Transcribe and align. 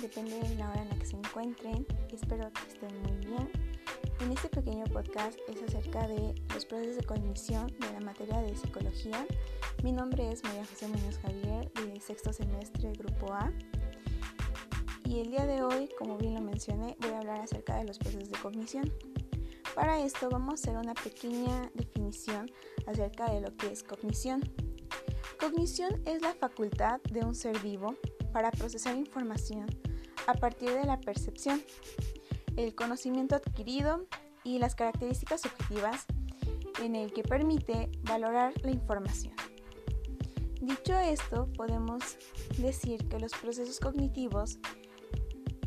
depende 0.00 0.40
de 0.40 0.54
la 0.56 0.70
hora 0.70 0.82
en 0.82 0.88
la 0.88 0.96
que 0.96 1.04
se 1.04 1.16
encuentren. 1.16 1.86
Espero 2.10 2.50
que 2.52 2.62
estén 2.68 3.02
muy 3.02 3.26
bien. 3.26 3.50
En 4.20 4.32
este 4.32 4.48
pequeño 4.48 4.84
podcast 4.84 5.38
es 5.48 5.62
acerca 5.62 6.06
de 6.08 6.34
los 6.54 6.64
procesos 6.64 6.96
de 6.96 7.04
cognición 7.04 7.66
de 7.66 7.92
la 7.92 8.00
materia 8.00 8.40
de 8.40 8.56
psicología. 8.56 9.26
Mi 9.82 9.92
nombre 9.92 10.32
es 10.32 10.42
María 10.42 10.64
José 10.64 10.88
Muñoz 10.88 11.18
Javier, 11.18 11.70
de 11.72 12.00
sexto 12.00 12.32
semestre, 12.32 12.92
Grupo 12.92 13.32
A. 13.32 13.52
Y 15.04 15.20
el 15.20 15.30
día 15.30 15.46
de 15.46 15.62
hoy, 15.62 15.90
como 15.98 16.16
bien 16.16 16.34
lo 16.34 16.40
mencioné, 16.40 16.96
voy 17.00 17.10
a 17.10 17.18
hablar 17.18 17.40
acerca 17.40 17.76
de 17.76 17.84
los 17.84 17.98
procesos 17.98 18.30
de 18.30 18.38
cognición. 18.38 18.90
Para 19.74 20.02
esto 20.02 20.28
vamos 20.30 20.52
a 20.52 20.54
hacer 20.54 20.76
una 20.76 20.94
pequeña 20.94 21.70
definición 21.74 22.50
acerca 22.86 23.30
de 23.30 23.42
lo 23.42 23.54
que 23.56 23.70
es 23.70 23.82
cognición. 23.82 24.40
Cognición 25.38 26.02
es 26.06 26.22
la 26.22 26.34
facultad 26.34 27.00
de 27.10 27.20
un 27.20 27.34
ser 27.34 27.58
vivo 27.60 27.96
para 28.32 28.50
procesar 28.50 28.96
información 28.96 29.66
a 30.26 30.34
partir 30.34 30.70
de 30.70 30.84
la 30.84 31.00
percepción, 31.00 31.62
el 32.56 32.74
conocimiento 32.74 33.36
adquirido 33.36 34.06
y 34.44 34.58
las 34.58 34.74
características 34.74 35.44
objetivas 35.46 36.06
en 36.82 36.96
el 36.96 37.12
que 37.12 37.22
permite 37.22 37.90
valorar 38.02 38.52
la 38.62 38.70
información. 38.70 39.34
Dicho 40.60 40.98
esto, 40.98 41.48
podemos 41.56 42.18
decir 42.58 43.08
que 43.08 43.18
los 43.18 43.32
procesos 43.32 43.80
cognitivos 43.80 44.58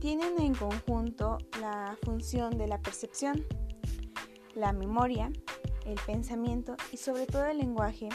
tienen 0.00 0.40
en 0.40 0.54
conjunto 0.54 1.38
la 1.60 1.96
función 2.04 2.56
de 2.56 2.68
la 2.68 2.80
percepción, 2.80 3.44
la 4.54 4.72
memoria, 4.72 5.32
el 5.84 5.98
pensamiento 6.06 6.76
y 6.92 6.98
sobre 6.98 7.26
todo 7.26 7.46
el 7.46 7.58
lenguaje 7.58 8.08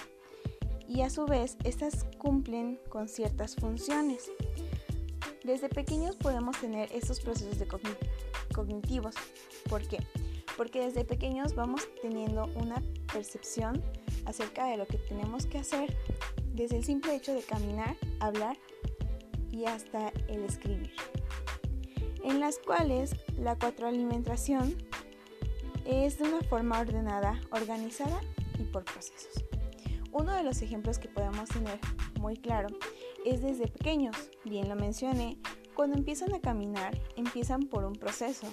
y 0.94 1.02
a 1.04 1.10
su 1.10 1.26
vez 1.26 1.56
estas 1.64 2.06
cumplen 2.18 2.78
con 2.90 3.08
ciertas 3.08 3.56
funciones. 3.56 4.30
Desde 5.44 5.70
pequeños 5.70 6.18
podemos 6.18 6.60
tener 6.60 6.92
estos 6.92 7.22
procesos 7.22 7.58
de 7.58 7.68
cognitivos. 8.54 9.16
¿Por 9.70 9.88
qué? 9.88 10.00
Porque 10.58 10.86
desde 10.86 11.06
pequeños 11.06 11.56
vamos 11.56 11.88
teniendo 12.02 12.50
una 12.56 12.84
percepción 13.12 13.82
acerca 14.26 14.66
de 14.66 14.78
lo 14.78 14.86
que 14.86 14.98
tenemos 14.98 15.46
que 15.46 15.60
hacer, 15.60 15.96
desde 16.54 16.78
el 16.78 16.84
simple 16.84 17.16
hecho 17.16 17.34
de 17.34 17.42
caminar, 17.42 17.96
hablar 18.20 18.58
y 19.50 19.66
hasta 19.66 20.10
el 20.28 20.44
escribir. 20.44 20.92
En 22.24 22.40
las 22.42 22.60
cuales 22.60 23.16
la 23.40 23.58
cuatroalimentación 23.58 24.76
es 25.86 26.20
de 26.20 26.26
una 26.26 26.42
forma 26.42 26.82
ordenada, 26.82 27.42
organizada 27.52 28.20
y 28.60 28.64
por 28.64 28.84
procesos. 28.84 29.46
Uno 30.14 30.34
de 30.34 30.44
los 30.44 30.62
ejemplos 30.62 31.00
que 31.00 31.08
podemos 31.08 31.50
tener 31.50 31.80
muy 32.20 32.36
claro 32.36 32.68
es 33.26 33.42
desde 33.42 33.68
pequeños, 33.68 34.16
bien 34.44 34.68
lo 34.68 34.76
mencioné, 34.76 35.38
cuando 35.74 35.98
empiezan 35.98 36.34
a 36.34 36.42
caminar, 36.42 37.00
empiezan 37.16 37.62
por 37.64 37.86
un 37.86 37.94
proceso, 37.94 38.46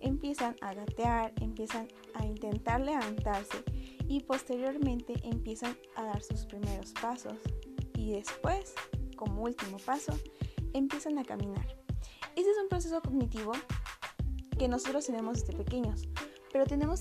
empiezan 0.00 0.54
a 0.60 0.72
gatear, 0.72 1.32
empiezan 1.40 1.88
a 2.14 2.24
intentar 2.24 2.80
levantarse 2.80 3.64
y 4.08 4.20
posteriormente 4.20 5.14
empiezan 5.24 5.76
a 5.96 6.04
dar 6.04 6.22
sus 6.22 6.46
primeros 6.46 6.92
pasos. 6.92 7.34
Y 7.94 8.12
después, 8.12 8.74
como 9.16 9.42
último 9.42 9.78
paso, 9.78 10.12
empiezan 10.72 11.18
a 11.18 11.24
caminar. 11.24 11.66
Ese 12.36 12.50
es 12.50 12.56
un 12.62 12.68
proceso 12.68 13.00
cognitivo 13.02 13.52
que 14.58 14.68
nosotros 14.68 15.06
tenemos 15.06 15.40
desde 15.40 15.56
pequeños, 15.56 16.08
pero 16.52 16.66
tenemos 16.66 17.00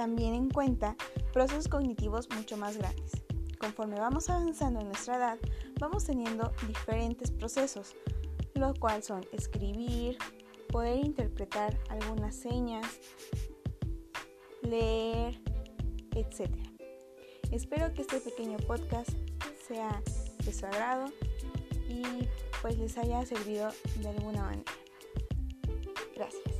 también 0.00 0.32
en 0.32 0.48
cuenta 0.48 0.96
procesos 1.30 1.68
cognitivos 1.68 2.26
mucho 2.34 2.56
más 2.56 2.78
grandes. 2.78 3.12
Conforme 3.58 4.00
vamos 4.00 4.30
avanzando 4.30 4.80
en 4.80 4.86
nuestra 4.86 5.16
edad, 5.16 5.38
vamos 5.78 6.04
teniendo 6.04 6.52
diferentes 6.66 7.30
procesos, 7.30 7.94
lo 8.54 8.72
cual 8.72 9.02
son 9.02 9.26
escribir, 9.30 10.16
poder 10.72 11.04
interpretar 11.04 11.78
algunas 11.90 12.34
señas, 12.34 12.86
leer, 14.62 15.38
etc. 16.12 16.50
Espero 17.52 17.92
que 17.92 18.00
este 18.00 18.20
pequeño 18.20 18.56
podcast 18.56 19.10
sea 19.68 20.02
de 20.46 20.52
su 20.54 20.64
agrado 20.64 21.12
y 21.90 22.04
pues 22.62 22.78
les 22.78 22.96
haya 22.96 23.26
servido 23.26 23.68
de 23.96 24.08
alguna 24.08 24.44
manera. 24.44 24.72
Gracias. 26.16 26.59